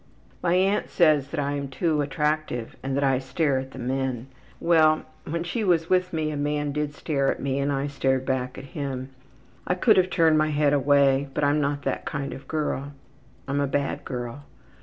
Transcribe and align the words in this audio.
``My 0.43 0.55
aunt 0.55 0.89
says 0.89 1.27
that 1.27 1.39
I 1.39 1.51
am 1.51 1.67
too 1.67 2.01
attractive 2.01 2.75
and 2.81 2.95
that 2.97 3.03
I 3.03 3.19
stare 3.19 3.59
at 3.59 3.69
the 3.69 3.77
men. 3.77 4.25
Well, 4.59 5.03
when 5.29 5.43
she 5.43 5.63
was 5.63 5.91
with 5.91 6.11
me 6.11 6.31
a 6.31 6.35
man 6.35 6.71
did 6.71 6.95
stare 6.95 7.29
at 7.31 7.39
me 7.39 7.59
and 7.59 7.71
I 7.71 7.85
stared 7.85 8.25
back 8.25 8.57
at 8.57 8.63
him. 8.73 9.09
I 9.67 9.75
could 9.75 9.97
have 9.97 10.09
turned 10.09 10.39
my 10.39 10.49
head 10.49 10.73
away, 10.73 11.29
but 11.35 11.43
I'm 11.43 11.61
not 11.61 11.83
that 11.83 12.05
kind 12.05 12.33
of 12.33 12.41
a 12.41 12.45
girl. 12.45 12.93
I'm 13.47 13.59
a 13.61 13.67
bad 13.67 14.03
girl. 14.03 14.45